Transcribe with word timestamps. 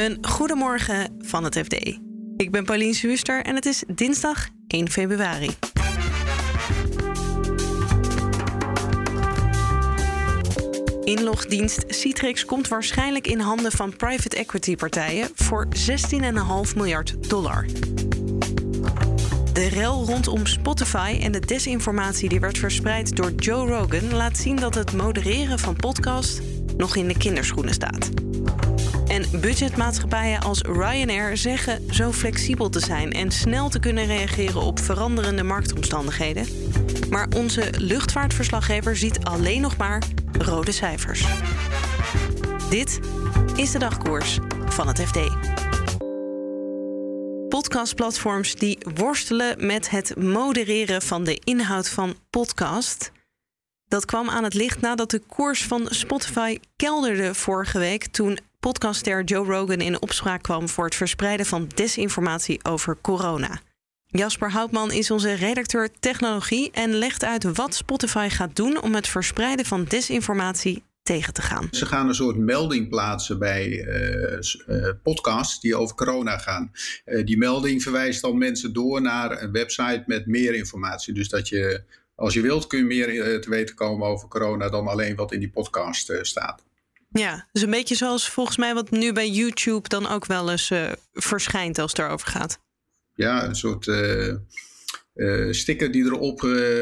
Een 0.00 0.18
goedemorgen 0.20 1.16
van 1.18 1.44
het 1.44 1.58
FD. 1.58 1.74
Ik 2.36 2.50
ben 2.50 2.64
Pauline 2.64 2.92
Zwuster 2.92 3.44
en 3.44 3.54
het 3.54 3.66
is 3.66 3.82
dinsdag 3.94 4.48
1 4.66 4.90
februari. 4.90 5.50
Inlogdienst 11.04 11.84
Citrix 11.88 12.44
komt 12.44 12.68
waarschijnlijk 12.68 13.26
in 13.26 13.40
handen 13.40 13.72
van 13.72 13.96
private 13.96 14.36
equity 14.36 14.76
partijen 14.76 15.28
voor 15.34 15.68
16,5 16.70 16.76
miljard 16.76 17.30
dollar. 17.30 17.66
De 19.52 19.68
rel 19.68 20.04
rondom 20.04 20.46
Spotify 20.46 21.18
en 21.22 21.32
de 21.32 21.40
desinformatie 21.40 22.28
die 22.28 22.40
werd 22.40 22.58
verspreid 22.58 23.16
door 23.16 23.32
Joe 23.32 23.68
Rogan 23.68 24.14
laat 24.14 24.36
zien 24.36 24.56
dat 24.56 24.74
het 24.74 24.92
modereren 24.92 25.58
van 25.58 25.76
podcast 25.76 26.40
nog 26.76 26.96
in 26.96 27.08
de 27.08 27.16
kinderschoenen 27.16 27.74
staat. 27.74 28.29
En 29.20 29.40
budgetmaatschappijen 29.40 30.40
als 30.40 30.60
Ryanair 30.60 31.36
zeggen 31.36 31.94
zo 31.94 32.12
flexibel 32.12 32.68
te 32.68 32.80
zijn 32.80 33.12
en 33.12 33.30
snel 33.30 33.68
te 33.68 33.80
kunnen 33.80 34.06
reageren 34.06 34.60
op 34.60 34.78
veranderende 34.78 35.42
marktomstandigheden. 35.42 36.46
Maar 37.10 37.28
onze 37.36 37.72
luchtvaartverslaggever 37.78 38.96
ziet 38.96 39.24
alleen 39.24 39.60
nog 39.60 39.76
maar 39.76 40.02
rode 40.38 40.72
cijfers. 40.72 41.24
Dit 42.70 43.00
is 43.56 43.70
de 43.70 43.78
dagkoers 43.78 44.38
van 44.66 44.88
het 44.88 45.00
FD. 45.00 45.18
Podcastplatforms 47.48 48.54
die 48.54 48.78
worstelen 48.94 49.66
met 49.66 49.90
het 49.90 50.16
modereren 50.16 51.02
van 51.02 51.24
de 51.24 51.40
inhoud 51.44 51.88
van 51.88 52.14
podcast. 52.30 53.12
Dat 53.88 54.04
kwam 54.04 54.28
aan 54.28 54.44
het 54.44 54.54
licht 54.54 54.80
nadat 54.80 55.10
de 55.10 55.18
koers 55.18 55.64
van 55.64 55.86
Spotify 55.88 56.58
kelderde 56.76 57.34
vorige 57.34 57.78
week 57.78 58.06
toen 58.06 58.38
podcastster 58.60 59.24
Joe 59.24 59.46
Rogan 59.46 59.80
in 59.80 60.02
opspraak 60.02 60.42
kwam 60.42 60.68
voor 60.68 60.84
het 60.84 60.94
verspreiden 60.94 61.46
van 61.46 61.68
desinformatie 61.74 62.64
over 62.64 62.96
corona. 63.00 63.60
Jasper 64.06 64.50
Houtman 64.50 64.92
is 64.92 65.10
onze 65.10 65.32
redacteur 65.32 65.88
technologie 66.00 66.70
en 66.70 66.94
legt 66.94 67.24
uit 67.24 67.44
wat 67.56 67.74
Spotify 67.74 68.28
gaat 68.28 68.56
doen 68.56 68.82
om 68.82 68.94
het 68.94 69.08
verspreiden 69.08 69.66
van 69.66 69.84
desinformatie 69.84 70.82
tegen 71.02 71.32
te 71.32 71.42
gaan. 71.42 71.68
Ze 71.70 71.86
gaan 71.86 72.08
een 72.08 72.14
soort 72.14 72.36
melding 72.36 72.88
plaatsen 72.88 73.38
bij 73.38 73.68
uh, 73.68 74.88
podcasts 75.02 75.60
die 75.60 75.76
over 75.76 75.96
corona 75.96 76.38
gaan. 76.38 76.70
Uh, 77.06 77.24
die 77.26 77.38
melding 77.38 77.82
verwijst 77.82 78.22
dan 78.22 78.38
mensen 78.38 78.72
door 78.72 79.02
naar 79.02 79.42
een 79.42 79.52
website 79.52 80.02
met 80.06 80.26
meer 80.26 80.54
informatie. 80.54 81.14
Dus 81.14 81.28
dat 81.28 81.48
je, 81.48 81.82
als 82.14 82.34
je 82.34 82.40
wilt, 82.40 82.66
kun 82.66 82.78
je 82.78 82.84
meer 82.84 83.40
te 83.40 83.50
weten 83.50 83.74
komen 83.74 84.06
over 84.06 84.28
corona 84.28 84.68
dan 84.68 84.86
alleen 84.86 85.16
wat 85.16 85.32
in 85.32 85.40
die 85.40 85.50
podcast 85.50 86.12
staat. 86.22 86.62
Ja, 87.12 87.48
dus 87.52 87.62
een 87.62 87.70
beetje 87.70 87.94
zoals 87.94 88.28
volgens 88.28 88.56
mij 88.56 88.74
wat 88.74 88.90
nu 88.90 89.12
bij 89.12 89.28
YouTube 89.28 89.88
dan 89.88 90.08
ook 90.08 90.26
wel 90.26 90.50
eens 90.50 90.72
verschijnt 91.12 91.78
als 91.78 91.90
het 91.90 92.00
erover 92.00 92.28
gaat. 92.28 92.58
Ja, 93.14 93.44
een 93.44 93.54
soort 93.54 93.86
uh, 93.86 94.34
sticker 95.50 95.90
die 95.92 96.04
erop 96.04 96.40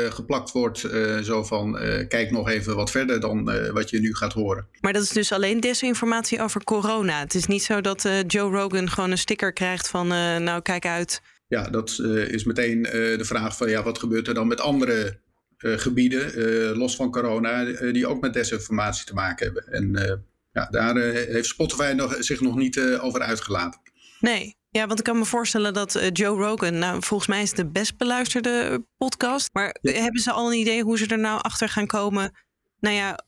geplakt 0.08 0.52
wordt. 0.52 0.78
Zo 1.22 1.44
van, 1.44 1.72
kijk 2.08 2.30
nog 2.30 2.48
even 2.48 2.76
wat 2.76 2.90
verder 2.90 3.20
dan 3.20 3.44
wat 3.72 3.90
je 3.90 4.00
nu 4.00 4.14
gaat 4.14 4.32
horen. 4.32 4.68
Maar 4.80 4.92
dat 4.92 5.02
is 5.02 5.08
dus 5.08 5.32
alleen 5.32 5.60
desinformatie 5.60 6.42
over 6.42 6.64
corona. 6.64 7.18
Het 7.18 7.34
is 7.34 7.46
niet 7.46 7.62
zo 7.62 7.80
dat 7.80 8.08
Joe 8.26 8.50
Rogan 8.50 8.90
gewoon 8.90 9.10
een 9.10 9.18
sticker 9.18 9.52
krijgt 9.52 9.88
van, 9.88 10.06
nou 10.42 10.62
kijk 10.62 10.86
uit. 10.86 11.22
Ja, 11.46 11.70
dat 11.70 11.98
is 12.28 12.44
meteen 12.44 12.82
de 12.82 13.24
vraag 13.24 13.56
van, 13.56 13.70
ja, 13.70 13.82
wat 13.82 13.98
gebeurt 13.98 14.28
er 14.28 14.34
dan 14.34 14.46
met 14.46 14.60
andere 14.60 15.20
gebieden, 15.58 16.76
los 16.76 16.96
van 16.96 17.10
corona, 17.10 17.64
die 17.92 18.06
ook 18.06 18.20
met 18.20 18.32
desinformatie 18.32 19.06
te 19.06 19.14
maken 19.14 19.46
hebben. 19.46 19.72
En 19.72 20.26
ja, 20.52 20.68
daar 20.70 20.96
heeft 20.96 21.48
Spotify 21.48 21.92
nog, 21.96 22.16
zich 22.18 22.40
nog 22.40 22.56
niet 22.56 22.80
over 22.80 23.20
uitgelaten. 23.20 23.80
Nee, 24.20 24.56
ja, 24.70 24.86
want 24.86 24.98
ik 24.98 25.04
kan 25.04 25.18
me 25.18 25.24
voorstellen 25.24 25.74
dat 25.74 26.00
Joe 26.12 26.38
Rogan, 26.38 26.78
nou, 26.78 27.02
volgens 27.02 27.28
mij 27.28 27.42
is 27.42 27.48
het 27.48 27.56
de 27.56 27.70
best 27.70 27.96
beluisterde 27.96 28.84
podcast. 28.96 29.48
Maar 29.52 29.76
hebben 29.82 30.20
ze 30.20 30.32
al 30.32 30.52
een 30.52 30.58
idee 30.58 30.82
hoe 30.82 30.98
ze 30.98 31.06
er 31.06 31.18
nou 31.18 31.40
achter 31.42 31.68
gaan 31.68 31.86
komen? 31.86 32.32
Nou 32.80 32.94
ja, 32.94 33.18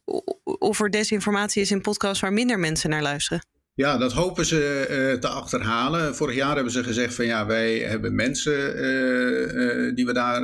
of 0.59 0.81
er 0.81 0.91
desinformatie 0.91 1.63
is 1.63 1.71
in 1.71 1.81
podcasts 1.81 2.21
waar 2.21 2.33
minder 2.33 2.59
mensen 2.59 2.91
naar 2.91 3.03
luisteren? 3.03 3.45
Ja, 3.81 3.97
dat 3.97 4.13
hopen 4.13 4.47
ze 4.47 4.87
uh, 4.91 5.21
te 5.21 5.29
achterhalen. 5.29 6.17
Vorig 6.17 6.35
jaar 6.35 6.55
hebben 6.55 6.73
ze 6.73 6.85
gezegd 6.85 7.15
van 7.15 7.27
ja, 7.27 7.47
wij 7.47 7.79
hebben 7.79 8.15
mensen 8.15 8.77
uh, 8.77 9.95
die, 9.95 10.07
we 10.07 10.13
daar, 10.13 10.41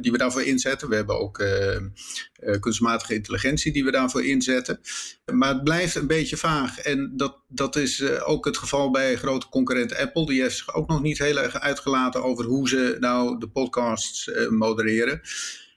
die 0.00 0.12
we 0.12 0.18
daarvoor 0.18 0.42
inzetten. 0.42 0.88
We 0.88 0.94
hebben 0.94 1.18
ook 1.20 1.44
kunstmatige 2.60 3.14
intelligentie 3.14 3.72
die 3.72 3.84
we 3.84 3.90
daarvoor 3.90 4.24
inzetten. 4.24 4.80
Maar 5.32 5.48
het 5.48 5.64
blijft 5.64 5.94
een 5.94 6.06
beetje 6.06 6.36
vaag. 6.36 6.78
En 6.78 7.12
dat, 7.16 7.36
dat 7.48 7.76
is 7.76 8.20
ook 8.20 8.44
het 8.44 8.58
geval 8.58 8.90
bij 8.90 9.16
grote 9.16 9.48
concurrent 9.48 9.96
Apple. 9.96 10.26
Die 10.26 10.42
heeft 10.42 10.56
zich 10.56 10.74
ook 10.74 10.88
nog 10.88 11.02
niet 11.02 11.18
heel 11.18 11.38
erg 11.38 11.60
uitgelaten 11.60 12.22
over 12.22 12.44
hoe 12.44 12.68
ze 12.68 12.96
nou 13.00 13.38
de 13.38 13.48
podcasts 13.48 14.30
modereren. 14.50 15.20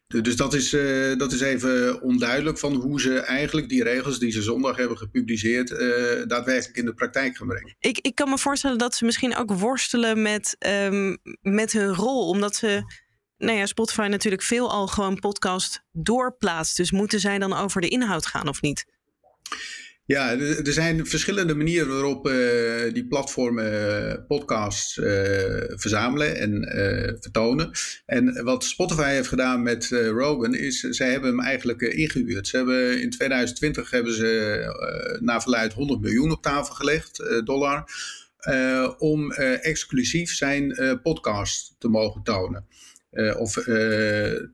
Dus 0.08 0.36
dat 0.36 0.54
is, 0.54 0.74
uh, 0.74 1.18
dat 1.18 1.32
is 1.32 1.42
even 1.42 2.02
onduidelijk 2.02 2.58
van 2.58 2.76
hoe 2.76 3.02
ze 3.02 3.20
eigenlijk 3.20 3.70
die 3.70 3.84
regels 3.84 4.20
die 4.20 4.32
ze 4.32 4.42
zondag 4.42 4.78
hebben 4.78 4.98
gepubliceerd, 4.98 5.70
uh, 5.70 5.78
daadwerkelijk 6.26 6.78
in 6.78 6.86
de 6.86 6.94
praktijk 6.94 7.38
gaan 7.38 7.48
brengen. 7.48 7.76
Ik, 7.80 8.00
ik 8.00 8.16
kan 8.16 8.30
me 8.30 8.38
voorstellen 8.38 8.78
dat 8.78 8.96
ze 8.96 9.06
misschien 9.06 9.36
ook 9.36 9.54
worstelen 9.54 10.22
met, 10.22 10.56
um, 10.68 11.18
met 11.42 11.72
hun 11.72 11.94
rol, 11.94 12.28
omdat 12.28 12.56
ze. 12.56 12.84
Nou 13.38 13.58
ja, 13.58 13.66
Spotify 13.66 14.08
natuurlijk 14.10 14.42
veel 14.42 14.72
al 14.72 14.88
gewoon 14.88 15.20
podcast 15.20 15.84
doorplaatst. 15.92 16.78
Dus 16.78 16.92
moeten 16.92 17.20
zij 17.20 17.40
dan 17.40 17.54
over 17.54 17.82
de 17.82 17.88
inhoud 17.88 18.26
gaan 18.26 18.48
of 18.48 18.62
niet? 18.62 18.86
Ja, 20.08 20.32
er 20.40 20.72
zijn 20.74 21.06
verschillende 21.06 21.56
manieren 21.56 21.88
waarop 21.88 22.28
uh, 22.28 22.94
die 22.94 23.08
platformen 23.08 23.74
uh, 23.74 24.14
podcasts 24.28 24.98
uh, 24.98 25.06
verzamelen 25.68 26.36
en 26.36 26.68
vertonen. 27.22 27.72
En 28.06 28.44
wat 28.44 28.64
Spotify 28.64 29.10
heeft 29.10 29.28
gedaan 29.28 29.64
met 29.64 29.88
Rogan 29.90 30.56
is, 30.56 30.80
zij 30.80 31.12
hebben 31.12 31.30
hem 31.30 31.40
eigenlijk 31.40 31.82
ingehuurd. 31.82 32.48
Ze 32.48 32.58
hebben 32.58 33.02
in 33.02 33.10
2020 33.10 33.90
hebben 33.90 34.14
ze 34.14 35.20
naar 35.20 35.42
verluid 35.42 35.74
100 35.74 36.02
miljoen 36.02 36.32
op 36.32 36.42
tafel 36.42 36.76
gelegd, 36.76 37.24
dollar, 37.44 37.92
om 38.98 39.32
exclusief 39.62 40.34
zijn 40.34 41.00
podcast 41.04 41.76
te 41.78 41.88
mogen 41.88 42.24
tonen. 42.24 42.68
Uh, 43.18 43.40
of 43.40 43.58
uh, 43.58 43.66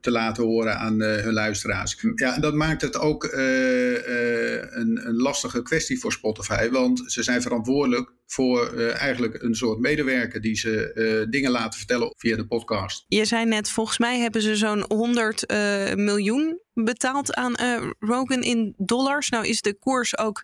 te 0.02 0.12
laten 0.12 0.44
horen 0.44 0.78
aan 0.78 1.02
uh, 1.02 1.16
hun 1.16 1.34
luisteraars. 1.34 2.06
Ja, 2.16 2.40
dat 2.40 2.54
maakt 2.54 2.82
het 2.82 3.00
ook 3.00 3.24
een, 3.24 5.08
een, 5.08 5.16
lastige 5.16 5.62
kwestie 5.62 6.00
voor 6.00 6.12
Spotify, 6.12 6.70
want 6.70 7.04
ze 7.06 7.24
zijn 7.24 7.42
verantwoordelijk 7.42 8.12
voor 8.26 8.78
eigenlijk 8.78 9.42
een 9.42 9.56
soort 9.56 9.80
medewerker 9.80 10.42
die 10.42 10.56
ze 10.56 11.28
dingen 11.30 11.52
laten 11.52 11.80
vertellen 11.80 12.14
via 12.18 12.36
de 12.36 12.48
podcast. 12.48 13.06
Je 13.08 13.26
zei 13.26 13.46
net, 13.46 13.70
volgens 13.70 13.98
mij 13.98 14.20
hebben 14.20 14.42
ze 14.42 14.56
zo'n 14.56 14.86
100 14.88 15.54
miljoen 15.96 16.60
betaald 16.74 17.34
aan 17.34 17.56
Rogan 18.00 18.44
in 18.44 18.74
dollars. 18.78 19.30
Nou 19.30 19.48
is 19.48 19.62
de 19.62 19.74
koers 19.74 20.18
ook 20.18 20.44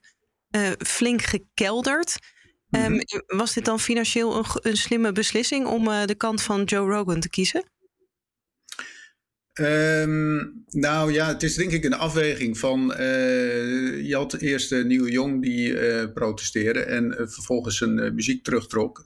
flink 0.78 1.22
gekelderd. 1.22 2.18
Um, 2.70 3.02
was 3.28 3.54
dit 3.54 3.66
dan 3.66 3.80
financieel 3.80 4.38
een, 4.38 4.46
een 4.54 4.78
slimme 4.78 5.12
beslissing 5.12 5.66
om 5.66 5.84
de 6.06 6.16
kant 6.18 6.42
van 6.42 6.64
Joe 6.64 6.90
Rogan 6.90 7.20
te 7.20 7.30
kiezen? 7.30 7.64
Um, 9.62 10.64
nou 10.70 11.12
ja, 11.12 11.28
het 11.28 11.44
is 11.44 11.56
denk 11.56 11.72
ik 11.72 11.84
een 11.84 11.94
afweging 11.94 12.58
van. 12.58 12.92
Uh, 12.92 14.08
je 14.08 14.16
had 14.16 14.34
eerst 14.34 14.72
uh, 14.72 14.86
Neil 14.86 15.08
Young 15.08 15.42
die 15.42 15.70
uh, 15.70 16.04
protesteerde 16.14 16.80
en 16.80 17.14
vervolgens 17.18 17.78
zijn 17.78 18.16
muziek 18.16 18.44
terugtrok. 18.44 19.04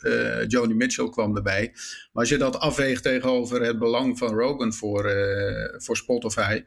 Joni 0.47 0.73
Mitchell 0.73 1.09
kwam 1.09 1.35
erbij. 1.35 1.71
Maar 1.73 2.23
als 2.23 2.29
je 2.29 2.37
dat 2.37 2.59
afweegt 2.59 3.03
tegenover 3.03 3.61
het 3.61 3.79
belang 3.79 4.17
van 4.17 4.33
Rogan 4.33 4.73
voor, 4.73 5.11
voor 5.77 5.97
Spotify, 5.97 6.63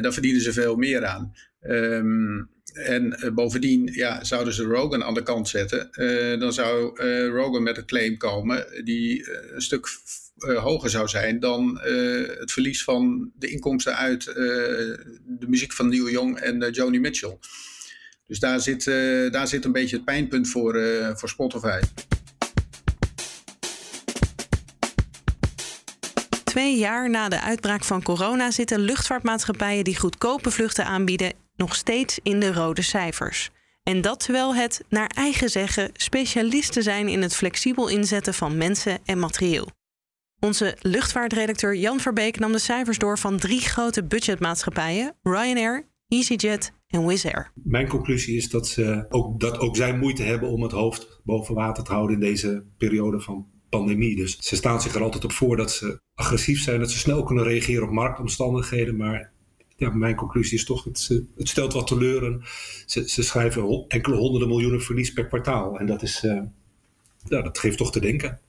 dan 0.00 0.12
verdienen 0.12 0.40
ze 0.40 0.52
veel 0.52 0.76
meer 0.76 1.04
aan. 1.04 1.34
Um, 1.60 2.50
en 2.72 3.32
bovendien 3.34 3.88
ja, 3.92 4.24
zouden 4.24 4.52
ze 4.52 4.64
Rogan 4.64 5.04
aan 5.04 5.14
de 5.14 5.22
kant 5.22 5.48
zetten. 5.48 5.88
dan 6.40 6.52
zou 6.52 7.00
Rogan 7.30 7.62
met 7.62 7.76
een 7.76 7.86
claim 7.86 8.16
komen 8.16 8.66
die 8.84 9.26
een 9.54 9.62
stuk 9.62 9.86
uh, 10.36 10.62
hoger 10.62 10.90
zou 10.90 11.08
zijn 11.08 11.40
dan 11.40 11.80
uh, 11.86 12.28
het 12.38 12.52
verlies 12.52 12.84
van 12.84 13.30
de 13.34 13.48
inkomsten 13.48 13.96
uit 13.96 14.26
uh, 14.26 14.34
de 14.34 15.46
muziek 15.46 15.72
van 15.72 15.88
Neil 15.88 16.10
Young 16.10 16.38
en 16.38 16.70
Joni 16.70 17.00
Mitchell. 17.00 17.38
Dus 18.26 18.38
daar 18.38 18.60
zit, 18.60 18.84
daar 19.32 19.48
zit 19.48 19.64
een 19.64 19.72
beetje 19.72 19.96
het 19.96 20.04
pijnpunt 20.04 20.48
voor, 20.48 20.80
voor 21.14 21.28
Spotify. 21.28 21.80
Twee 26.44 26.76
jaar 26.76 27.10
na 27.10 27.28
de 27.28 27.40
uitbraak 27.40 27.84
van 27.84 28.02
corona 28.02 28.50
zitten 28.50 28.80
luchtvaartmaatschappijen 28.80 29.84
die 29.84 29.98
goedkope 29.98 30.50
vluchten 30.50 30.84
aanbieden 30.84 31.32
nog 31.56 31.74
steeds 31.74 32.18
in 32.22 32.40
de 32.40 32.52
rode 32.52 32.82
cijfers. 32.82 33.50
En 33.82 34.00
dat 34.00 34.20
terwijl 34.20 34.54
het, 34.54 34.84
naar 34.88 35.10
eigen 35.14 35.48
zeggen, 35.48 35.90
specialisten 35.92 36.82
zijn 36.82 37.08
in 37.08 37.22
het 37.22 37.34
flexibel 37.34 37.88
inzetten 37.88 38.34
van 38.34 38.56
mensen 38.56 38.98
en 39.04 39.18
materieel. 39.18 39.68
Onze 40.40 40.76
luchtvaartredacteur 40.80 41.76
Jan 41.76 42.00
Verbeek 42.00 42.38
nam 42.38 42.52
de 42.52 42.58
cijfers 42.58 42.98
door 42.98 43.18
van 43.18 43.38
drie 43.38 43.60
grote 43.60 44.04
budgetmaatschappijen: 44.04 45.14
Ryanair, 45.22 45.88
EasyJet 46.08 46.72
en 46.86 47.06
Wizz 47.06 47.24
Air. 47.24 47.50
Mijn 47.54 47.88
conclusie 47.88 48.36
is 48.36 48.50
dat, 48.50 48.68
ze 48.68 49.06
ook, 49.08 49.40
dat 49.40 49.58
ook 49.58 49.76
zij 49.76 49.96
moeite 49.96 50.22
hebben 50.22 50.48
om 50.48 50.62
het 50.62 50.72
hoofd 50.72 51.20
boven 51.24 51.54
water 51.54 51.84
te 51.84 51.92
houden 51.92 52.14
in 52.14 52.20
deze 52.20 52.64
periode 52.76 53.20
van 53.20 53.46
pandemie. 53.68 54.16
Dus 54.16 54.38
ze 54.40 54.56
staan 54.56 54.82
zich 54.82 54.94
er 54.94 55.02
altijd 55.02 55.24
op 55.24 55.32
voor 55.32 55.56
dat 55.56 55.72
ze 55.72 56.00
agressief 56.14 56.62
zijn, 56.62 56.80
dat 56.80 56.90
ze 56.90 56.98
snel 56.98 57.22
kunnen 57.22 57.44
reageren 57.44 57.84
op 57.84 57.90
marktomstandigheden. 57.90 58.96
Maar 58.96 59.30
ja, 59.76 59.90
mijn 59.90 60.14
conclusie 60.14 60.58
is 60.58 60.64
toch, 60.64 60.84
het, 60.84 61.22
het 61.36 61.48
stelt 61.48 61.72
wat 61.72 61.86
teleur. 61.86 62.50
Ze, 62.86 63.08
ze 63.08 63.22
schrijven 63.22 63.84
enkele 63.88 64.16
honderden 64.16 64.48
miljoenen 64.48 64.82
verlies 64.82 65.12
per 65.12 65.26
kwartaal. 65.26 65.78
En 65.78 65.86
dat, 65.86 66.02
is, 66.02 66.24
uh, 66.24 66.42
ja, 67.24 67.42
dat 67.42 67.58
geeft 67.58 67.78
toch 67.78 67.92
te 67.92 68.00
denken. 68.00 68.40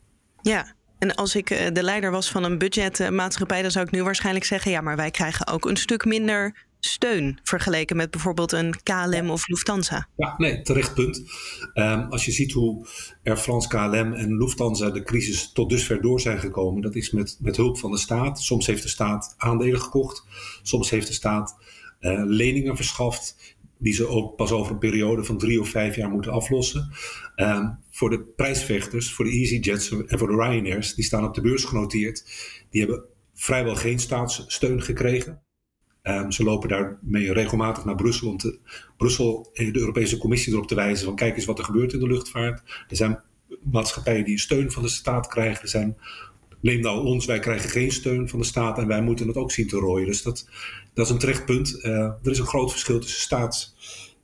Ja, 0.41 0.75
en 0.99 1.15
als 1.15 1.35
ik 1.35 1.49
eh, 1.49 1.73
de 1.73 1.83
leider 1.83 2.11
was 2.11 2.29
van 2.29 2.43
een 2.43 2.57
budgetmaatschappij, 2.57 3.61
dan 3.61 3.71
zou 3.71 3.85
ik 3.85 3.91
nu 3.91 4.03
waarschijnlijk 4.03 4.45
zeggen: 4.45 4.71
ja, 4.71 4.81
maar 4.81 4.95
wij 4.95 5.11
krijgen 5.11 5.47
ook 5.47 5.65
een 5.65 5.77
stuk 5.77 6.05
minder 6.05 6.65
steun 6.79 7.39
vergeleken 7.43 7.95
met 7.95 8.11
bijvoorbeeld 8.11 8.51
een 8.51 8.75
KLM 8.83 9.29
of 9.29 9.47
Lufthansa. 9.47 10.07
Ja, 10.15 10.33
nee, 10.37 10.61
terecht 10.61 10.93
punt. 10.93 11.21
Um, 11.73 12.01
als 12.09 12.25
je 12.25 12.31
ziet 12.31 12.51
hoe 12.51 12.87
Air 13.23 13.37
France, 13.37 13.67
KLM 13.67 14.13
en 14.13 14.37
Lufthansa 14.37 14.89
de 14.89 15.03
crisis 15.03 15.51
tot 15.51 15.69
dusver 15.69 16.01
door 16.01 16.19
zijn 16.19 16.39
gekomen, 16.39 16.81
dat 16.81 16.95
is 16.95 17.11
met, 17.11 17.37
met 17.39 17.57
hulp 17.57 17.77
van 17.77 17.91
de 17.91 17.97
staat. 17.97 18.41
Soms 18.41 18.67
heeft 18.67 18.83
de 18.83 18.89
staat 18.89 19.35
aandelen 19.37 19.81
gekocht, 19.81 20.23
soms 20.61 20.89
heeft 20.89 21.07
de 21.07 21.13
staat 21.13 21.57
uh, 21.99 22.21
leningen 22.25 22.75
verschaft 22.75 23.55
die 23.79 23.93
ze 23.93 24.07
ook 24.07 24.35
pas 24.35 24.51
over 24.51 24.71
een 24.71 24.77
periode 24.77 25.23
van 25.23 25.37
drie 25.37 25.59
of 25.59 25.69
vijf 25.69 25.95
jaar 25.95 26.09
moeten 26.09 26.31
aflossen. 26.31 26.91
Um, 27.35 27.77
voor 27.91 28.09
de 28.09 28.21
prijsvechters, 28.21 29.13
voor 29.13 29.25
de 29.25 29.31
EasyJets 29.31 29.91
en 29.91 30.17
voor 30.19 30.27
de 30.27 30.35
Ryanairs, 30.35 30.93
die 30.93 31.05
staan 31.05 31.25
op 31.25 31.33
de 31.33 31.41
beurs 31.41 31.63
genoteerd, 31.63 32.23
die 32.69 32.81
hebben 32.81 33.03
vrijwel 33.33 33.75
geen 33.75 33.99
staatssteun 33.99 34.81
gekregen. 34.81 35.41
Um, 36.03 36.31
ze 36.31 36.43
lopen 36.43 36.69
daarmee 36.69 37.33
regelmatig 37.33 37.85
naar 37.85 37.95
Brussel 37.95 38.29
om 38.29 38.37
te, 38.37 38.59
Brussel, 38.97 39.49
de 39.53 39.79
Europese 39.79 40.17
Commissie 40.17 40.53
erop 40.53 40.67
te 40.67 40.75
wijzen 40.75 41.05
van 41.05 41.15
kijk 41.15 41.35
eens 41.35 41.45
wat 41.45 41.59
er 41.59 41.65
gebeurt 41.65 41.93
in 41.93 41.99
de 41.99 42.07
luchtvaart. 42.07 42.85
Er 42.89 42.95
zijn 42.95 43.21
maatschappijen 43.71 44.25
die 44.25 44.39
steun 44.39 44.71
van 44.71 44.83
de 44.83 44.89
staat 44.89 45.27
krijgen. 45.27 45.61
Er 45.61 45.69
zijn, 45.69 45.97
neem 46.61 46.79
nou 46.79 47.05
ons, 47.05 47.25
wij 47.25 47.39
krijgen 47.39 47.69
geen 47.69 47.91
steun 47.91 48.29
van 48.29 48.39
de 48.39 48.45
staat 48.45 48.77
en 48.77 48.87
wij 48.87 49.01
moeten 49.01 49.27
het 49.27 49.35
ook 49.37 49.51
zien 49.51 49.67
te 49.67 49.77
rooien. 49.77 50.07
Dus 50.07 50.21
dat, 50.21 50.49
dat 50.97 51.05
is 51.05 51.11
een 51.11 51.19
terecht 51.19 51.45
punt. 51.45 51.79
Uh, 51.81 51.93
er 51.93 52.31
is 52.31 52.39
een 52.39 52.45
groot 52.45 52.71
verschil 52.71 52.99
tussen 52.99 53.21
staats, 53.21 53.75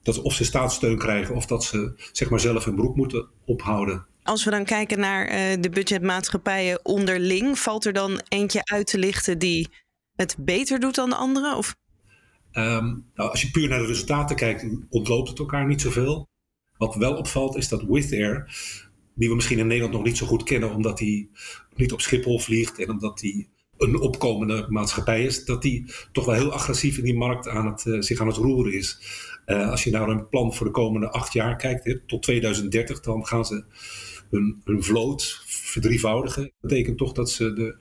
dat 0.04 0.22
of 0.22 0.34
ze 0.34 0.44
staatssteun 0.44 0.98
krijgen 0.98 1.36
of 1.36 1.46
dat 1.46 1.64
ze 1.64 1.94
zeg 2.12 2.30
maar 2.30 2.40
zelf 2.40 2.66
hun 2.66 2.76
broek 2.76 2.96
moeten 2.96 3.28
ophouden. 3.46 4.06
Als 4.24 4.44
we 4.44 4.52
dan 4.52 4.66
kijken 4.66 5.00
naar 5.00 5.26
uh, 5.26 5.62
de 5.62 5.70
budgetmaatschappijen 5.70 6.86
onderling, 6.86 7.60
valt 7.60 7.86
er 7.86 7.94
dan 7.94 8.22
eentje 8.28 8.62
uit 8.64 8.88
te 8.88 8.98
lichten 8.98 9.40
die 9.40 9.70
het 10.16 10.36
beter 10.40 10.80
doet 10.80 10.96
dan 10.96 11.10
de 11.10 11.16
andere? 11.16 11.56
Of? 11.56 11.76
Um, 12.52 13.06
nou, 13.14 13.30
als 13.30 13.42
je 13.42 13.52
puur 13.52 13.70
naar 13.70 13.80
de 13.80 13.86
resultaten 13.86 14.36
kijkt, 14.36 14.66
ontloopt 14.90 15.30
het 15.30 15.40
elkaar 15.40 15.68
niet 15.68 15.82
zoveel. 15.82 16.30
Wat 16.78 16.96
wel 16.96 17.16
opvalt 17.16 17.56
is 17.56 17.68
dat 17.68 17.84
Wizz 17.84 18.12
Air, 18.12 18.56
die 19.16 19.30
we 19.30 19.36
misschien 19.36 19.60
in 19.60 19.68
Nederland 19.68 19.94
nog 19.94 20.04
niet 20.04 20.18
zo 20.18 20.26
goed 20.26 20.44
kennen, 20.44 20.74
omdat 20.74 21.00
hij 21.00 21.30
niet 21.76 21.92
op 21.92 22.02
Schiphol 22.02 22.40
vliegt 22.40 22.80
en 22.80 22.90
omdat 22.90 23.22
hij 23.22 23.48
een 23.78 24.00
opkomende 24.00 24.66
maatschappij 24.70 25.24
is, 25.24 25.46
dat 25.46 25.62
die 25.62 25.86
toch 26.12 26.26
wel 26.26 26.36
heel 26.36 26.52
agressief 26.52 26.98
in 26.98 27.04
die 27.04 27.18
markt 27.18 27.48
aan 27.48 27.66
het, 27.66 27.86
uh, 27.86 28.02
zich 28.02 28.20
aan 28.20 28.28
het 28.28 28.36
roeren 28.36 28.74
is. 28.74 29.00
Uh, 29.46 29.70
als 29.70 29.84
je 29.84 29.92
naar 29.92 30.10
een 30.10 30.30
plan 30.30 30.54
voor 30.54 30.66
de 30.66 30.72
komende 30.72 31.10
acht 31.10 31.34
jaar 31.34 31.56
kijkt, 31.56 31.86
hè, 31.86 32.00
tot 32.00 32.22
2030, 32.22 33.00
dan 33.00 33.26
gaan 33.26 33.46
ze 33.46 33.64
hun, 34.30 34.62
hun 34.64 34.84
vloot 34.84 35.44
verdrievoudigen. 35.46 36.42
Dat 36.44 36.70
betekent 36.72 36.98
toch 36.98 37.12
dat 37.12 37.32
ze 37.32 37.54
de, 37.54 37.76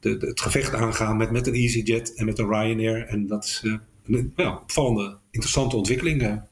de, 0.00 0.26
het 0.26 0.40
gevecht 0.40 0.74
aangaan 0.74 1.16
met, 1.16 1.30
met 1.30 1.46
een 1.46 1.54
EasyJet 1.54 2.14
en 2.14 2.24
met 2.24 2.38
een 2.38 2.48
Ryanair. 2.48 3.06
En 3.06 3.26
dat 3.26 3.44
is 3.44 3.62
uh, 3.64 3.74
een 4.06 4.32
ja, 4.36 4.56
opvallende, 4.62 5.18
interessante 5.30 5.76
ontwikkeling. 5.76 6.42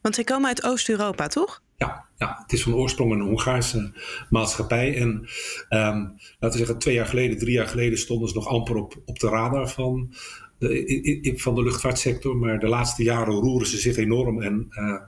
Want 0.00 0.14
zij 0.14 0.24
komen 0.24 0.48
uit 0.48 0.64
Oost-Europa, 0.64 1.26
toch? 1.26 1.62
Ja, 1.78 2.04
ja, 2.16 2.38
het 2.42 2.52
is 2.52 2.62
van 2.62 2.74
oorsprong 2.74 3.12
een 3.12 3.20
Hongaarse 3.20 3.92
maatschappij. 4.30 4.96
En 4.96 5.08
um, 5.08 6.16
laten 6.38 6.50
we 6.50 6.56
zeggen, 6.56 6.78
twee 6.78 6.94
jaar 6.94 7.06
geleden, 7.06 7.38
drie 7.38 7.52
jaar 7.52 7.68
geleden 7.68 7.98
stonden 7.98 8.28
ze 8.28 8.34
nog 8.34 8.48
amper 8.48 8.76
op, 8.76 9.02
op 9.04 9.18
de 9.18 9.28
radar 9.28 9.68
van 9.68 10.14
de, 10.58 11.34
van 11.36 11.54
de 11.54 11.62
luchtvaartsector. 11.62 12.36
Maar 12.36 12.58
de 12.58 12.68
laatste 12.68 13.02
jaren 13.02 13.34
roeren 13.34 13.66
ze 13.66 13.76
zich 13.76 13.96
enorm. 13.96 14.42
En 14.42 14.66
uh, 14.70 15.00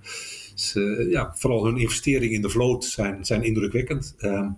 ze, 0.54 1.06
ja, 1.10 1.34
vooral 1.34 1.64
hun 1.64 1.76
investeringen 1.76 2.34
in 2.34 2.42
de 2.42 2.50
vloot 2.50 2.84
zijn, 2.84 3.24
zijn 3.24 3.42
indrukwekkend. 3.42 4.14
Um, 4.18 4.56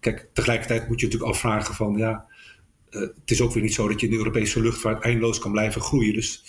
kijk, 0.00 0.28
tegelijkertijd 0.32 0.88
moet 0.88 1.00
je 1.00 1.06
natuurlijk 1.06 1.32
afvragen 1.32 1.74
van 1.74 1.96
ja 1.96 2.26
uh, 2.90 3.00
het 3.00 3.30
is 3.30 3.40
ook 3.40 3.52
weer 3.52 3.62
niet 3.62 3.74
zo 3.74 3.88
dat 3.88 4.00
je 4.00 4.06
in 4.06 4.12
de 4.12 4.18
Europese 4.18 4.60
luchtvaart 4.60 5.02
eindeloos 5.02 5.38
kan 5.38 5.52
blijven 5.52 5.80
groeien. 5.80 6.14
Dus 6.14 6.44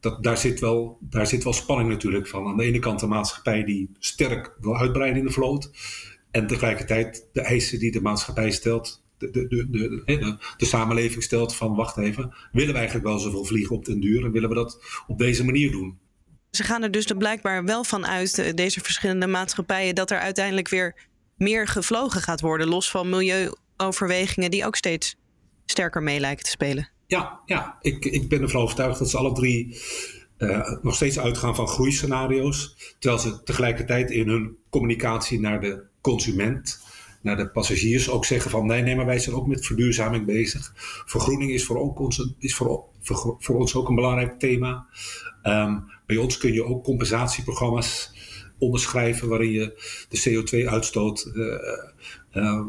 dat, 0.00 0.22
daar, 0.22 0.38
zit 0.38 0.60
wel, 0.60 0.98
daar 1.00 1.26
zit 1.26 1.44
wel 1.44 1.52
spanning 1.52 1.88
natuurlijk 1.88 2.26
van. 2.26 2.46
Aan 2.46 2.56
de 2.56 2.64
ene 2.64 2.78
kant 2.78 3.02
een 3.02 3.08
maatschappij 3.08 3.64
die 3.64 3.90
sterk 3.98 4.56
wil 4.60 4.76
uitbreiden 4.76 5.20
in 5.20 5.26
de 5.26 5.32
vloot. 5.32 5.70
En 6.30 6.46
tegelijkertijd 6.46 7.28
de 7.32 7.40
eisen 7.40 7.78
die 7.78 7.92
de 7.92 8.00
maatschappij 8.00 8.50
stelt, 8.50 9.04
de, 9.18 9.30
de, 9.30 9.46
de, 9.48 9.68
de, 10.04 10.36
de, 10.56 10.64
samenleving 10.64 11.22
stelt 11.22 11.54
van 11.54 11.74
wacht 11.74 11.96
even, 11.96 12.34
willen 12.52 12.72
we 12.72 12.78
eigenlijk 12.78 13.06
wel 13.06 13.18
zoveel 13.18 13.44
vliegen 13.44 13.76
op 13.76 13.84
den 13.84 14.00
duur 14.00 14.24
en 14.24 14.32
willen 14.32 14.48
we 14.48 14.54
dat 14.54 15.02
op 15.06 15.18
deze 15.18 15.44
manier 15.44 15.70
doen? 15.70 15.98
Ze 16.50 16.62
gaan 16.62 16.82
er 16.82 16.90
dus 16.90 17.06
blijkbaar 17.18 17.64
wel 17.64 17.84
van 17.84 18.06
uit, 18.06 18.38
eh, 18.38 18.54
deze 18.54 18.80
verschillende 18.80 19.26
maatschappijen, 19.26 19.94
dat 19.94 20.10
er 20.10 20.18
uiteindelijk 20.18 20.68
weer 20.68 20.94
meer 21.36 21.68
gevlogen 21.68 22.20
gaat 22.20 22.40
worden, 22.40 22.68
los 22.68 22.90
van 22.90 23.08
milieuoverwegingen 23.08 24.50
die 24.50 24.66
ook 24.66 24.76
steeds 24.76 25.16
sterker 25.66 26.02
mee 26.02 26.20
lijken 26.20 26.44
te 26.44 26.50
spelen. 26.50 26.88
Ja, 27.06 27.40
ja. 27.44 27.78
Ik, 27.80 28.04
ik 28.04 28.28
ben 28.28 28.42
ervan 28.42 28.60
overtuigd 28.60 28.98
dat 28.98 29.10
ze 29.10 29.16
alle 29.16 29.32
drie 29.32 29.80
uh, 30.38 30.72
nog 30.82 30.94
steeds 30.94 31.18
uitgaan 31.18 31.54
van 31.54 31.68
groeiscenario's. 31.68 32.76
Terwijl 32.98 33.22
ze 33.22 33.42
tegelijkertijd 33.42 34.10
in 34.10 34.28
hun 34.28 34.56
communicatie 34.70 35.40
naar 35.40 35.60
de 35.60 35.82
consument, 36.00 36.80
naar 37.22 37.36
de 37.36 37.48
passagiers 37.48 38.10
ook 38.10 38.24
zeggen 38.24 38.50
van 38.50 38.66
nee, 38.66 38.82
nee, 38.82 38.96
maar 38.96 39.06
wij 39.06 39.18
zijn 39.18 39.36
ook 39.36 39.46
met 39.46 39.66
verduurzaming 39.66 40.26
bezig. 40.26 40.72
Vergroening 41.06 41.50
is 41.50 41.64
voor, 41.64 41.76
ons, 41.76 42.34
is 42.38 42.54
voor, 42.54 42.84
voor, 43.38 43.56
ons 43.56 43.74
ook 43.74 43.88
een 43.88 43.94
belangrijk 43.94 44.38
thema. 44.38 44.86
Um, 45.42 45.84
bij 46.06 46.16
ons 46.16 46.38
kun 46.38 46.52
je 46.52 46.64
ook 46.64 46.84
compensatieprogramma's 46.84 48.10
onderschrijven 48.58 49.28
waarin 49.28 49.50
je 49.50 49.82
de 50.08 50.20
CO2-uitstoot 50.20 51.30
uh, 51.34 51.54
uh, 52.32 52.60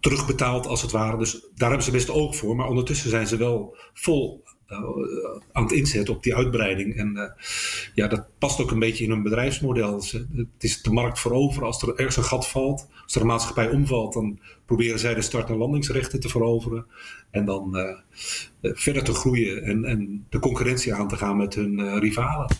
terugbetaald 0.00 0.66
als 0.66 0.82
het 0.82 0.90
ware. 0.90 1.18
Dus 1.18 1.32
daar 1.54 1.68
hebben 1.68 1.86
ze 1.86 1.92
best 1.92 2.10
oog 2.10 2.36
voor. 2.36 2.56
Maar 2.56 2.68
ondertussen 2.68 3.10
zijn 3.10 3.26
ze 3.26 3.36
wel 3.36 3.76
vol 3.94 4.42
uh, 4.68 4.78
aan 5.52 5.62
het 5.62 5.72
inzetten 5.72 6.14
op 6.14 6.22
die 6.22 6.36
uitbreiding. 6.36 6.96
En 6.96 7.12
uh, 7.16 7.44
ja, 7.94 8.06
dat 8.06 8.26
past 8.38 8.60
ook 8.60 8.70
een 8.70 8.78
beetje 8.78 9.04
in 9.04 9.10
hun 9.10 9.22
bedrijfsmodel. 9.22 9.94
het 9.94 10.48
is 10.58 10.82
de 10.82 10.92
markt 10.92 11.18
veroveren. 11.18 11.66
Als 11.66 11.82
er 11.82 11.88
ergens 11.88 12.16
een 12.16 12.24
gat 12.24 12.48
valt, 12.48 12.88
als 13.04 13.14
er 13.14 13.20
een 13.20 13.26
maatschappij 13.26 13.70
omvalt, 13.70 14.12
dan 14.12 14.38
proberen 14.66 14.98
zij 14.98 15.14
de 15.14 15.22
start- 15.22 15.50
en 15.50 15.56
landingsrechten 15.56 16.20
te 16.20 16.28
veroveren. 16.28 16.86
En 17.30 17.44
dan 17.44 17.76
uh, 17.76 18.74
verder 18.74 19.04
te 19.04 19.14
groeien 19.14 19.62
en, 19.62 19.84
en 19.84 20.26
de 20.28 20.38
concurrentie 20.38 20.94
aan 20.94 21.08
te 21.08 21.16
gaan 21.16 21.36
met 21.36 21.54
hun 21.54 21.98
rivalen. 21.98 22.56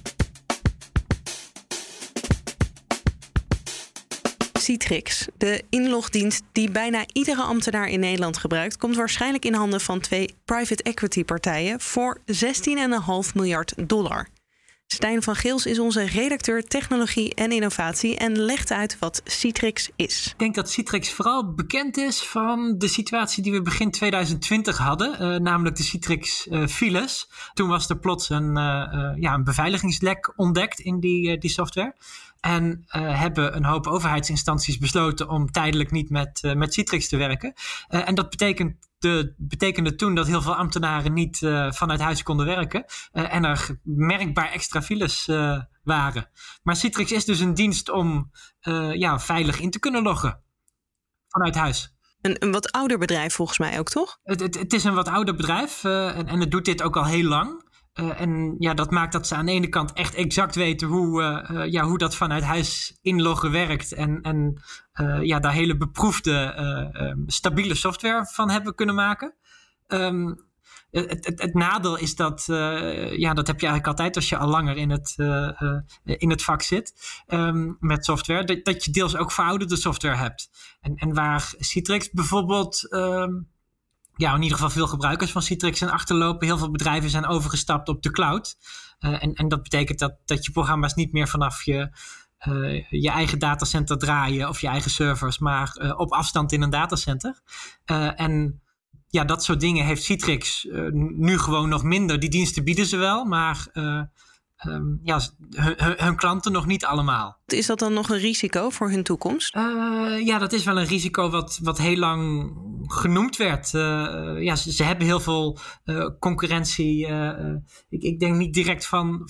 Citrix, 4.70 5.26
de 5.36 5.62
inlogdienst 5.68 6.42
die 6.52 6.70
bijna 6.70 7.04
iedere 7.12 7.42
ambtenaar 7.42 7.88
in 7.88 8.00
Nederland 8.00 8.38
gebruikt, 8.38 8.76
komt 8.76 8.96
waarschijnlijk 8.96 9.44
in 9.44 9.54
handen 9.54 9.80
van 9.80 10.00
twee 10.00 10.34
private 10.44 10.82
equity 10.82 11.24
partijen 11.24 11.80
voor 11.80 12.20
16,5 12.26 13.34
miljard 13.34 13.88
dollar. 13.88 14.28
Stijn 14.86 15.22
van 15.22 15.34
Geels 15.34 15.66
is 15.66 15.78
onze 15.78 16.06
redacteur 16.06 16.64
technologie 16.64 17.34
en 17.34 17.50
innovatie 17.52 18.16
en 18.16 18.38
legt 18.38 18.70
uit 18.72 18.98
wat 18.98 19.20
Citrix 19.24 19.90
is. 19.96 20.26
Ik 20.26 20.38
denk 20.38 20.54
dat 20.54 20.70
Citrix 20.70 21.12
vooral 21.12 21.54
bekend 21.54 21.96
is 21.96 22.22
van 22.22 22.74
de 22.78 22.88
situatie 22.88 23.42
die 23.42 23.52
we 23.52 23.62
begin 23.62 23.90
2020 23.90 24.78
hadden, 24.78 25.22
uh, 25.22 25.40
namelijk 25.40 25.76
de 25.76 25.82
Citrix 25.82 26.46
uh, 26.46 26.66
files. 26.66 27.30
Toen 27.54 27.68
was 27.68 27.88
er 27.88 27.98
plots 27.98 28.28
een, 28.28 28.48
uh, 28.48 29.12
ja, 29.16 29.34
een 29.34 29.44
beveiligingslek 29.44 30.32
ontdekt 30.36 30.78
in 30.78 31.00
die, 31.00 31.38
die 31.38 31.50
software. 31.50 31.94
En 32.40 32.84
uh, 32.96 33.20
hebben 33.20 33.56
een 33.56 33.64
hoop 33.64 33.86
overheidsinstanties 33.86 34.78
besloten 34.78 35.28
om 35.28 35.50
tijdelijk 35.50 35.90
niet 35.90 36.10
met, 36.10 36.42
uh, 36.42 36.54
met 36.54 36.74
Citrix 36.74 37.08
te 37.08 37.16
werken. 37.16 37.52
Uh, 37.88 38.08
en 38.08 38.14
dat 38.14 38.30
betekent 38.30 38.88
de, 38.98 39.34
betekende 39.36 39.94
toen 39.94 40.14
dat 40.14 40.26
heel 40.26 40.42
veel 40.42 40.54
ambtenaren 40.54 41.12
niet 41.12 41.38
vanuit 41.70 42.00
huis 42.00 42.22
konden 42.22 42.46
werken. 42.46 42.84
en 43.12 43.44
er 43.44 43.78
merkbaar 43.82 44.50
extra 44.50 44.82
files 44.82 45.26
waren. 45.82 46.30
Maar 46.62 46.76
Citrix 46.76 47.12
is 47.12 47.24
dus 47.24 47.40
een 47.40 47.54
dienst 47.54 47.90
om 47.90 48.30
ja, 48.92 49.18
veilig 49.18 49.60
in 49.60 49.70
te 49.70 49.78
kunnen 49.78 50.02
loggen 50.02 50.42
vanuit 51.28 51.54
huis. 51.54 51.94
Een, 52.20 52.36
een 52.38 52.52
wat 52.52 52.72
ouder 52.72 52.98
bedrijf 52.98 53.34
volgens 53.34 53.58
mij 53.58 53.78
ook, 53.78 53.88
toch? 53.88 54.18
Het, 54.22 54.40
het, 54.40 54.58
het 54.58 54.72
is 54.72 54.84
een 54.84 54.94
wat 54.94 55.08
ouder 55.08 55.34
bedrijf 55.34 55.84
en, 55.84 56.26
en 56.26 56.40
het 56.40 56.50
doet 56.50 56.64
dit 56.64 56.82
ook 56.82 56.96
al 56.96 57.04
heel 57.04 57.28
lang. 57.28 57.69
Uh, 57.94 58.20
en 58.20 58.54
ja, 58.58 58.74
dat 58.74 58.90
maakt 58.90 59.12
dat 59.12 59.26
ze 59.26 59.34
aan 59.34 59.46
de 59.46 59.52
ene 59.52 59.68
kant 59.68 59.92
echt 59.92 60.14
exact 60.14 60.54
weten 60.54 60.88
hoe, 60.88 61.22
uh, 61.22 61.50
uh, 61.50 61.72
ja, 61.72 61.84
hoe 61.84 61.98
dat 61.98 62.16
vanuit 62.16 62.42
huis 62.42 62.98
inloggen 63.02 63.50
werkt. 63.50 63.92
En, 63.92 64.20
en 64.20 64.62
ja, 65.22 65.40
daar 65.40 65.52
hele 65.52 65.76
beproefde, 65.76 67.24
stabiele 67.26 67.74
software 67.74 68.26
van 68.26 68.50
hebben 68.50 68.74
kunnen 68.74 68.94
maken. 68.94 69.34
Um, 69.86 70.48
het, 70.90 71.26
het, 71.26 71.40
het, 71.40 71.54
nadeel 71.54 71.96
is 71.96 72.14
dat, 72.14 72.44
ja, 73.16 73.34
dat 73.34 73.46
heb 73.46 73.60
je 73.60 73.66
eigenlijk 73.66 73.86
altijd 73.86 74.16
als 74.16 74.28
je 74.28 74.36
al 74.36 74.48
langer 74.48 74.76
in 74.76 74.90
het, 74.90 75.14
in 76.04 76.30
het 76.30 76.42
vak 76.42 76.62
zit 76.62 76.94
um, 77.26 77.76
met 77.80 78.04
software, 78.04 78.44
dat, 78.44 78.64
dat 78.64 78.84
je 78.84 78.90
deels 78.90 79.16
ook 79.16 79.32
verouderde 79.32 79.76
software 79.76 80.16
hebt. 80.16 80.50
En, 80.80 80.94
en 80.94 81.14
waar 81.14 81.54
Citrix 81.58 82.10
bijvoorbeeld. 82.10 82.88
Ja, 84.20 84.34
in 84.34 84.42
ieder 84.42 84.56
geval 84.56 84.70
veel 84.70 84.86
gebruikers 84.86 85.32
van 85.32 85.42
Citrix 85.42 85.78
zijn 85.78 85.90
achterlopen. 85.90 86.46
Heel 86.46 86.58
veel 86.58 86.70
bedrijven 86.70 87.10
zijn 87.10 87.26
overgestapt 87.26 87.88
op 87.88 88.02
de 88.02 88.10
cloud. 88.10 88.56
Uh, 89.00 89.22
en, 89.22 89.34
en 89.34 89.48
dat 89.48 89.62
betekent 89.62 89.98
dat, 89.98 90.16
dat 90.24 90.44
je 90.44 90.52
programma's 90.52 90.94
niet 90.94 91.12
meer 91.12 91.28
vanaf 91.28 91.62
je, 91.62 91.90
uh, 92.48 92.84
je 92.90 93.10
eigen 93.10 93.38
datacenter 93.38 93.98
draaien 93.98 94.48
of 94.48 94.60
je 94.60 94.66
eigen 94.66 94.90
servers, 94.90 95.38
maar 95.38 95.76
uh, 95.82 95.98
op 95.98 96.12
afstand 96.12 96.52
in 96.52 96.62
een 96.62 96.70
datacenter. 96.70 97.40
en 98.16 98.60
ja, 99.08 99.24
dat 99.24 99.44
soort 99.44 99.60
dingen 99.60 99.84
heeft 99.84 100.02
Citrix 100.02 100.68
nu 100.92 101.38
gewoon 101.38 101.68
nog 101.68 101.82
minder. 101.82 102.20
Die 102.20 102.30
diensten 102.30 102.64
bieden 102.64 102.86
ze 102.86 102.96
wel, 102.96 103.24
maar 103.24 103.66
um, 103.72 105.00
ja, 105.02 105.20
hun, 105.50 105.74
hun, 105.76 106.16
klanten 106.16 106.52
nog 106.52 106.66
niet 106.66 106.84
allemaal. 106.84 107.38
Is 107.46 107.66
dat 107.66 107.78
dan 107.78 107.92
nog 107.92 108.08
een 108.08 108.18
risico 108.18 108.70
voor 108.70 108.90
hun 108.90 109.02
toekomst? 109.02 109.54
Ja, 110.24 110.38
dat 110.38 110.52
is 110.52 110.64
wel 110.64 110.78
een 110.78 110.86
risico 110.86 111.30
wat, 111.30 111.58
wat 111.62 111.78
heel 111.78 111.96
lang 111.96 112.52
genoemd 112.92 113.36
werd. 113.36 113.72
Uh, 113.72 114.42
ja, 114.42 114.56
ze, 114.56 114.84
hebben 114.84 115.06
heel 115.06 115.20
veel 115.20 115.58
uh, 115.84 116.08
concurrentie. 116.18 117.06
Ik, 117.88 118.02
ik, 118.02 118.20
denk 118.20 118.36
niet 118.36 118.54
direct 118.54 118.86
van 118.86 119.28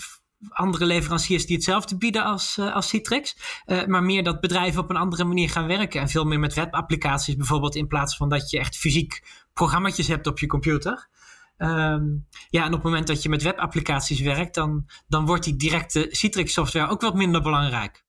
andere 0.48 0.84
leveranciers 0.84 1.46
die 1.46 1.56
hetzelfde 1.56 1.96
bieden 1.96 2.24
als, 2.24 2.58
als 2.58 2.88
Citrix. 2.88 3.36
maar 3.86 4.02
meer 4.02 4.22
dat 4.22 4.40
bedrijven 4.40 4.82
op 4.82 4.90
een 4.90 4.96
andere 4.96 5.24
manier 5.24 5.50
gaan 5.50 5.66
werken. 5.66 6.00
En 6.00 6.08
veel 6.08 6.24
meer 6.24 6.38
met 6.38 6.54
webapplicaties 6.54 7.36
bijvoorbeeld. 7.36 7.74
In 7.74 7.86
plaats 7.86 8.16
van 8.16 8.28
dat 8.28 8.50
je 8.50 8.58
echt 8.58 8.76
fysiek 8.76 9.22
programma's 9.52 10.06
hebt 10.06 10.26
op 10.26 10.38
je 10.38 10.46
computer. 10.46 11.08
Um, 11.62 12.26
ja, 12.50 12.60
en 12.60 12.66
op 12.66 12.72
het 12.72 12.82
moment 12.82 13.06
dat 13.06 13.22
je 13.22 13.28
met 13.28 13.42
webapplicaties 13.42 14.20
werkt, 14.20 14.54
dan, 14.54 14.86
dan 15.08 15.26
wordt 15.26 15.44
die 15.44 15.56
directe 15.56 16.06
Citrix 16.10 16.52
software 16.52 16.88
ook 16.88 17.00
wat 17.00 17.14
minder 17.14 17.42
belangrijk. 17.42 18.04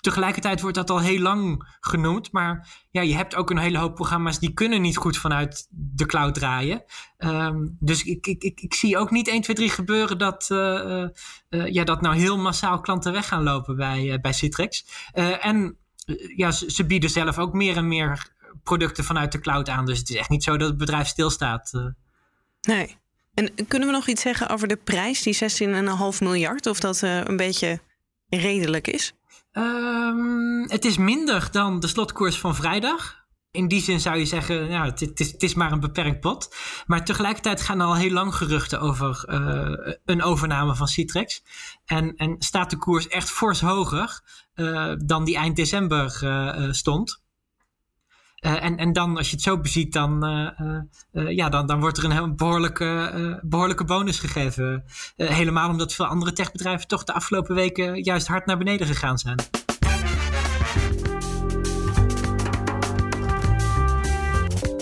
Tegelijkertijd 0.00 0.60
wordt 0.60 0.76
dat 0.76 0.90
al 0.90 1.00
heel 1.00 1.18
lang 1.18 1.76
genoemd, 1.80 2.32
maar 2.32 2.68
ja, 2.90 3.00
je 3.02 3.14
hebt 3.14 3.34
ook 3.34 3.50
een 3.50 3.58
hele 3.58 3.78
hoop 3.78 3.94
programma's 3.94 4.38
die 4.38 4.52
kunnen 4.52 4.80
niet 4.80 4.96
goed 4.96 5.16
vanuit 5.16 5.66
de 5.70 6.06
cloud 6.06 6.34
draaien. 6.34 6.84
Um, 7.18 7.76
dus 7.80 8.02
ik, 8.02 8.26
ik, 8.26 8.42
ik, 8.42 8.60
ik, 8.60 8.74
zie 8.74 8.98
ook 8.98 9.10
niet 9.10 9.28
1, 9.28 9.40
2, 9.40 9.56
3 9.56 9.70
gebeuren 9.70 10.18
dat, 10.18 10.48
uh, 10.52 11.06
ja, 11.48 11.84
dat 11.84 12.00
nou 12.00 12.16
heel 12.16 12.38
massaal 12.38 12.80
klanten 12.80 13.12
weg 13.12 13.28
gaan 13.28 13.42
lopen 13.42 13.76
bij, 13.76 14.18
bij 14.20 14.32
Citrix. 14.32 14.86
en 15.40 15.76
ja, 16.36 16.50
ze, 16.50 16.70
ze, 16.70 16.86
bieden 16.86 17.10
zelf 17.10 17.38
ook 17.38 17.52
meer 17.52 17.76
en 17.76 17.88
meer 17.88 18.32
producten 18.62 19.04
vanuit 19.04 19.32
de 19.32 19.40
cloud 19.40 19.68
aan. 19.68 19.86
Dus 19.86 19.98
het 19.98 20.10
is 20.10 20.16
echt 20.16 20.30
niet 20.30 20.44
zo 20.44 20.56
dat 20.56 20.68
het 20.68 20.78
bedrijf 20.78 21.06
stilstaat. 21.06 21.72
Nee. 22.60 22.96
En 23.34 23.66
kunnen 23.68 23.88
we 23.88 23.94
nog 23.94 24.06
iets 24.06 24.22
zeggen 24.22 24.48
over 24.48 24.68
de 24.68 24.76
prijs, 24.76 25.22
die 25.22 25.34
16,5 25.34 26.18
miljard? 26.18 26.66
Of 26.66 26.80
dat 26.80 27.00
een 27.00 27.36
beetje 27.36 27.80
redelijk 28.28 28.88
is? 28.88 29.14
Um, 29.52 30.68
het 30.68 30.84
is 30.84 30.96
minder 30.96 31.48
dan 31.50 31.80
de 31.80 31.86
slotkoers 31.86 32.38
van 32.38 32.54
vrijdag. 32.54 33.20
In 33.50 33.68
die 33.68 33.82
zin 33.82 34.00
zou 34.00 34.16
je 34.16 34.26
zeggen, 34.26 34.70
ja, 34.70 34.84
het, 34.84 35.20
is, 35.20 35.32
het 35.32 35.42
is 35.42 35.54
maar 35.54 35.72
een 35.72 35.80
beperkt 35.80 36.20
pot. 36.20 36.54
Maar 36.86 37.04
tegelijkertijd 37.04 37.62
gaan 37.62 37.80
al 37.80 37.96
heel 37.96 38.10
lang 38.10 38.34
geruchten 38.34 38.80
over 38.80 39.24
uh, 39.28 39.94
een 40.04 40.22
overname 40.22 40.76
van 40.76 40.86
Citrix. 40.88 41.42
En, 41.84 42.16
en 42.16 42.36
staat 42.38 42.70
de 42.70 42.76
koers 42.76 43.08
echt 43.08 43.30
fors 43.30 43.60
hoger 43.60 44.20
uh, 44.54 44.92
dan 45.04 45.24
die 45.24 45.36
eind 45.36 45.56
december 45.56 46.10
stond. 46.74 47.21
Uh, 48.46 48.64
en, 48.64 48.76
en 48.76 48.92
dan, 48.92 49.16
als 49.16 49.28
je 49.28 49.34
het 49.34 49.44
zo 49.44 49.58
beziet, 49.58 49.92
dan, 49.92 50.26
uh, 50.26 50.78
uh, 51.12 51.30
ja, 51.30 51.48
dan, 51.48 51.66
dan 51.66 51.80
wordt 51.80 51.98
er 51.98 52.04
een 52.04 52.36
behoorlijke, 52.36 53.40
behoorlijke 53.42 53.84
bonus 53.84 54.18
gegeven. 54.18 54.84
helemaal 55.16 55.68
omdat 55.68 55.94
veel 55.94 56.06
andere 56.06 56.32
techbedrijven 56.32 56.88
toch 56.88 57.04
de 57.04 57.12
afgelopen 57.12 57.54
weken 57.54 58.02
juist 58.02 58.26
hard 58.26 58.46
naar 58.46 58.58
beneden 58.58 58.86
gegaan 58.86 59.18
zijn. 59.18 59.36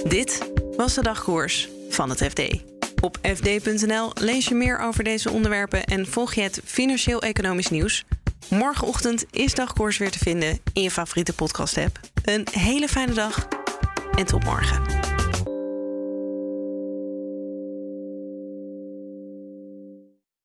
Dit 0.09 0.51
was 0.77 0.95
de 0.95 1.03
dagkoers 1.03 1.69
van 1.91 2.11
het 2.11 2.25
FD. 2.25 2.63
Op 3.01 3.19
fd.nl 3.23 4.11
lees 4.15 4.49
je 4.49 4.55
meer 4.55 4.79
over 4.79 5.05
deze 5.05 5.31
onderwerpen 5.31 5.85
en 5.85 6.07
volg 6.07 6.35
je 6.35 6.41
het 6.41 6.61
financieel-economisch 6.65 7.71
nieuws. 7.71 8.05
Morgenochtend 8.49 9.25
is 9.31 9.55
dagkoers 9.55 9.99
weer 9.99 10.11
te 10.11 10.19
vinden 10.19 10.59
in 10.73 10.83
je 10.83 10.91
favoriete 10.91 11.33
podcast-app. 11.33 12.01
Een 12.25 12.47
hele 12.51 12.89
fijne 12.89 13.13
dag 13.13 13.49
en 14.17 14.27
tot 14.27 14.45
morgen. 14.45 15.00